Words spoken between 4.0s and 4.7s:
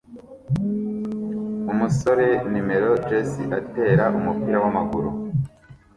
umupira